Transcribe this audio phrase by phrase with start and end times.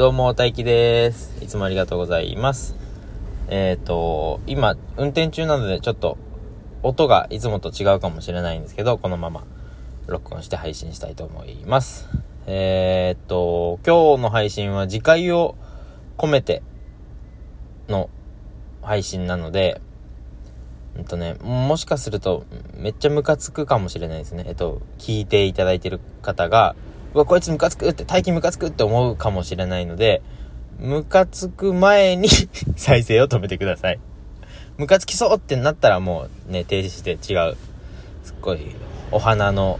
[0.00, 1.44] どうも、大輝です。
[1.44, 2.74] いつもありがとうございます。
[3.48, 6.16] えっ、ー、と、今、運転中なので、ちょっと、
[6.82, 9.44] 音がいつもと違うかもしれないんですけど、このまま、
[10.06, 12.08] 録音して配信したいと思います。
[12.46, 15.54] えっ、ー、と、今日の配信は次回を
[16.16, 16.62] 込めて
[17.90, 18.08] の
[18.80, 19.82] 配信なので、
[20.96, 24.44] うんとね、もしかすると、めっちゃムカつくかもしれないですね。
[24.46, 26.74] えっと、聞いていただいてる方が、
[27.14, 30.22] うわ、こいつムカつくって、大気ムカつくって思うかもしれないので、
[30.78, 32.28] ムカつく前に
[32.76, 33.98] 再生を止めてください。
[34.78, 37.56] ムカつきそうってなったらもうね、停止して違う、
[38.24, 38.60] すっごい、
[39.10, 39.78] お花の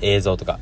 [0.00, 0.58] 映像とか、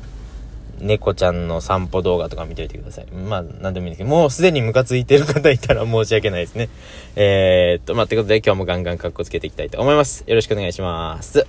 [0.79, 3.05] 猫ちゃんの散歩動画とか見ておいてください。
[3.11, 6.69] まあ、なんでもいいんですけど、もうすでにムカついてる方いたら申し訳ないですね。
[7.15, 10.23] えー、っと、まあ、ということで今日もガンガンカッコつけていきたいと思います。
[10.27, 11.47] よろしくお願いします。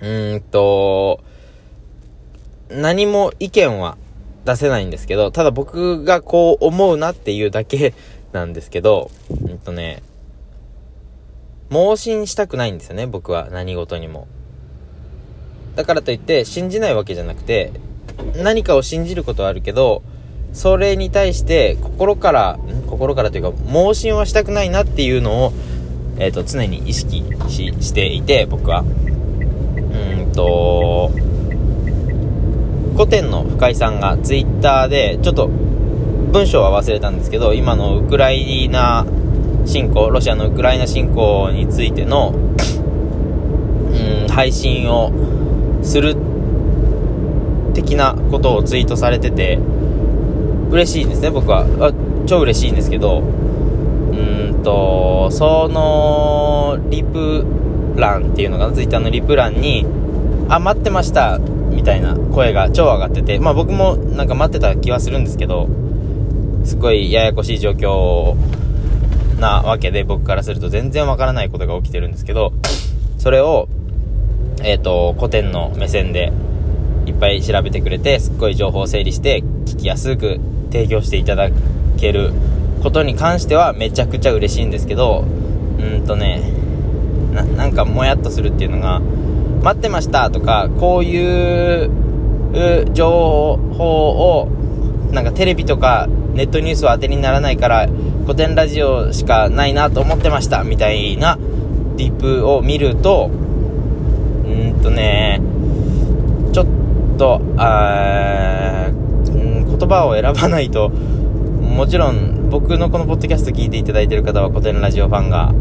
[0.00, 1.22] うーんと、
[2.68, 3.96] 何も意見は
[4.44, 7.94] 出せないんですけど、ただ僕がこう思うなっていうだけ
[8.32, 10.02] なんですけど、うんとね、
[11.70, 14.26] 盲信したくないんですよね、僕は何事にも。
[15.76, 17.72] だからといって信じないわけじゃなくて、
[18.36, 20.02] 何かを信じることはあるけど、
[20.52, 25.52] それに対して心から、心からというか、盲信はしたくないなっていうのを、
[26.18, 28.82] えっ、ー、と、常に意識ししていて、僕は。
[28.82, 31.10] うんと、
[32.96, 39.04] 古典の深井さんがツイッターで、ちょっと文章は忘れたんですけど、今のウクライナ
[39.66, 42.34] 侵攻、ロシアのウクライナ侵攻についての、
[43.90, 45.12] うん、配信を
[45.82, 46.16] する
[47.74, 49.58] 的なことをツイートされてて、
[50.70, 51.66] 嬉しいですね、僕は。
[51.80, 51.92] あ
[52.26, 53.24] 超嬉しいんですけど、う
[54.16, 57.44] んと、その、リプ
[57.96, 59.84] 欄っていうのかな、ツイッターのリプ欄に、
[60.48, 61.38] あ、待ってました、
[61.74, 65.68] みたいな声が超上がってて、まあ僕もなんか待ってた気はするんですけど、
[66.64, 68.34] すごいややこしい状況
[69.38, 72.52] なわけで、僕からすると全然わからないことが起きてるんですけど、
[73.18, 73.68] それを、
[74.62, 76.32] えっ、ー、と、古典の目線で
[77.06, 81.50] いっぱい調べてくれて、すっごい情報を整理して、聞きやすく提供していただ
[81.98, 82.32] ける
[82.82, 85.24] ことに関してはめちゃくちゃ嬉しいんですけど、
[85.78, 86.42] うんとね、
[87.32, 89.00] な、なんかもやっとするっていうのが、
[89.64, 91.90] 待ってましたとか、こういう
[92.92, 94.10] 情報
[94.42, 94.48] を、
[95.10, 97.88] なんかテレビとかネットニュースは当てにならないから、
[98.24, 101.38] 古典ラジオしかないなと思ってましたみたいな
[101.96, 103.30] リプを見ると、
[104.44, 104.48] う
[104.78, 105.40] んとね、
[106.52, 106.66] ちょっ
[107.16, 115.54] と、あ言葉を選ばないと、もちろん僕のこのポッドキャスト聞いていただいてる方は古典ラジオファンが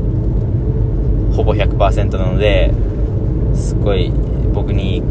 [1.35, 2.73] ほぼ100%なので、
[3.53, 4.11] すごい
[4.53, 5.01] 僕に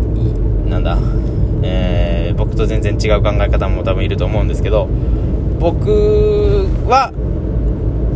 [0.68, 0.98] なんだ、
[1.62, 4.88] えー、僕と全然違う考え方も多分いると思うんですけど
[5.58, 7.12] 僕は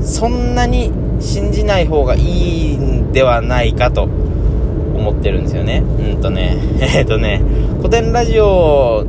[0.02, 5.78] そんなに信じない方がいいんではないかと思ってるんですよね。
[5.78, 7.42] うんとね えっ、ー、とね
[7.78, 9.04] 古典ラジオ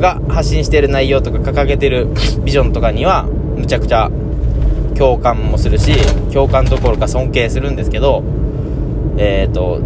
[0.00, 2.08] が発信してる内容とか掲げてる
[2.44, 3.26] ビジョンとかには
[3.56, 4.10] むちゃくちゃ
[4.96, 5.92] 共感もするし
[6.32, 8.22] 共感どころか尊敬するんですけど
[9.16, 9.80] えっ、ー、と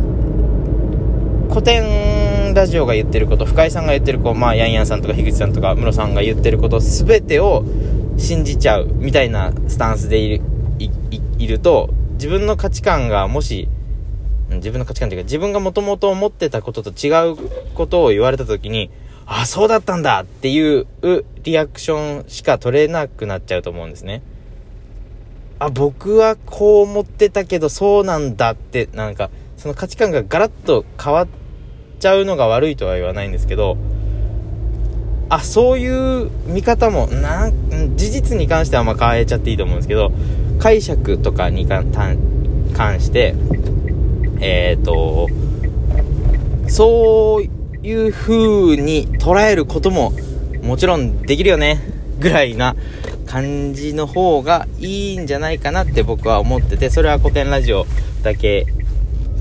[1.48, 7.64] 古典ラジオが言ってること、深井さんが言ってること、まあ、ヤンヤンさんとか樋口さんとか、ムロさんが言ってること、すべてを
[8.18, 10.44] 信じちゃう、みたいなスタンスでいる、
[10.78, 10.90] い、
[11.38, 13.68] いると、自分の価値観がもし、
[14.50, 17.36] 自分の価値観というか、自分がもともと思ってたことと違う
[17.74, 18.90] ことを言われた時に、
[19.26, 20.86] あ、そうだったんだっていう
[21.44, 24.22] リアクションしか取れなくなっちゃうと思うんですね。
[25.58, 31.28] あ、僕はこう思ってたけど、そうなんだって、なんか、その価値観がガラッと変わっ
[31.98, 33.76] ちゃうのが悪いとは言わないんですけど、
[35.30, 37.50] あ、そういう見方も、な、
[37.96, 40.10] 事実に関してはまあ変えちゃっていいと思うんですけど、
[40.58, 43.34] 解釈とかに関して、
[44.40, 45.28] えっ、ー、と、
[46.68, 50.12] そういう風に捉えることも
[50.62, 51.80] もちろんできるよね、
[52.18, 52.74] ぐらいな
[53.26, 57.86] 感じの方がいいんじゃないかなって僕は思ってて、それは古典ラジオ
[58.22, 58.66] だけ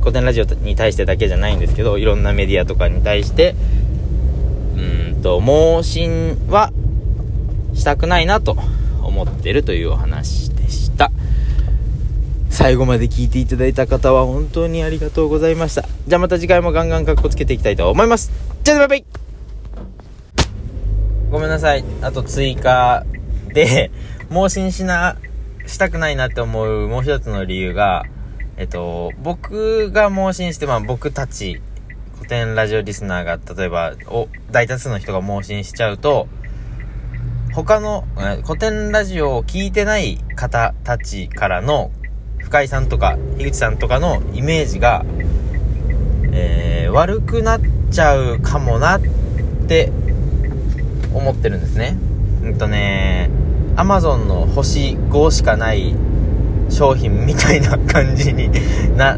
[0.08, 3.56] 古典ラジオに対してだけじゃないんですけど、いろんなメディアとかに対して、
[4.78, 6.72] うんと、盲信は
[7.74, 8.56] したくないなと
[9.04, 11.12] 思ってるというお話でした。
[12.50, 15.84] 最後まで聞いていただいた方は本当にありがとうございました。
[16.08, 18.32] じゃあまた次回もガンガンカッコつけていきたいと思います。
[18.64, 19.06] じゃあバイバイ
[21.30, 21.84] ごめんなさい。
[22.02, 23.06] あと追加
[23.50, 23.92] で、
[24.32, 25.18] 盲信しな、
[25.66, 28.06] したくないなって思うもう一つの理由が、
[28.58, 31.62] えっと、僕が盲信して、まあ僕たち、
[32.16, 36.28] 古典ラジオリスナーが、例えば、お、大多数の人が盲信しちゃうと、
[37.54, 38.08] 他の、
[38.46, 41.92] 古典ラジオを聞いてない方たちからの、
[42.40, 45.06] 深井さんとか、樋口さんとかのイメージが、
[46.32, 47.62] えー、悪くなっ
[47.92, 49.02] ちゃうかもなっ
[49.68, 49.92] て
[51.14, 51.96] 思ってるんですね。
[52.42, 53.30] うんとね、
[53.76, 55.94] アマゾンの星5しかない
[56.70, 58.50] 商品みたいな感じに
[58.98, 59.18] な、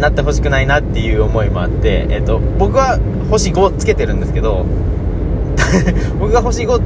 [0.00, 2.98] なってほしくないなっていう思いもあって、えっ、と、僕は
[3.30, 4.66] 星5つけてるんですけど、
[6.18, 6.80] 僕が星5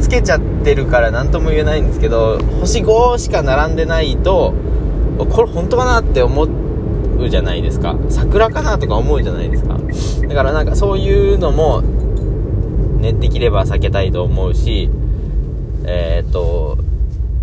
[0.00, 4.54] つけちゃってるから何とも言えないんですけど、星5しか並んでないと、
[5.18, 6.48] これ本当かなって思
[7.18, 7.96] うじゃないですか。
[8.08, 9.78] 桜かなとか思うじゃないですか。
[10.28, 11.82] だからなんかそういうのも、
[13.00, 14.90] ね、できれば避けたいと思うし、
[15.84, 16.78] えー、っと、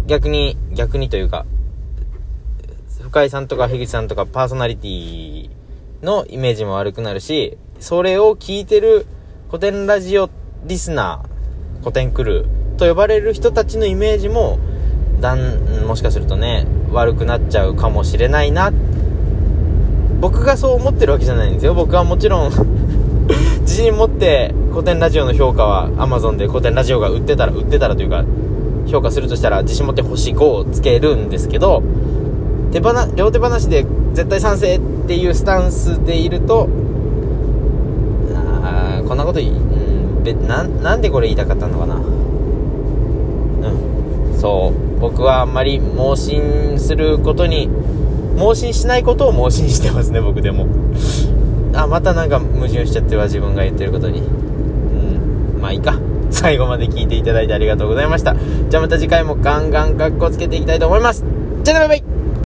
[0.07, 1.45] 逆に、逆にというか、
[3.01, 5.49] 深井さんとか樋口さんとかパーソナリティ
[6.01, 9.05] のイメージも悪くなるし、それを聞いてる
[9.49, 10.29] 古典ラジオ
[10.63, 14.59] リスナー、古典クルーと呼ばれる人たちのイメージも、
[15.19, 18.71] だん、もしかするとね、悪くなっちゃうかもしれないな。
[20.21, 21.73] 僕がそう思ってるわけじゃないんですよ。
[21.73, 22.51] 僕はもちろん
[23.61, 28.23] 自信持って古典ラジオの評価は Amazon で古典ラジオが売ってたら、売ってたらというか、
[28.87, 31.83] 評価するとしたら自信持って星5をつけるんですけど、
[32.71, 36.67] 手放、両手放しで絶対賛成っていうスタンスでいると、
[38.63, 41.95] あこんなこと言、うんべな、なんでこれ言いたかったのかな。
[41.95, 41.99] う
[44.33, 44.37] ん。
[44.37, 44.99] そう。
[44.99, 47.69] 僕はあんまり盲信することに、
[48.37, 50.67] 盲信しないことを盲信してますね、僕でも。
[51.73, 54.21] あ、またなんか矛盾しちゃってるわ、自分が言ってることに。
[54.21, 54.23] う
[55.57, 55.61] ん。
[55.61, 55.97] まあいいか。
[56.29, 58.35] 最後まで聞いていただいてありがとうございました。
[58.69, 61.23] じゃあまた次回もガンガン格好つけていきたいと思います。
[61.63, 62.16] じゃあね、バイバイ